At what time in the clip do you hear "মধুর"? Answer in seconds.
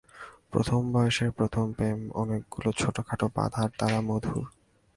4.01-4.45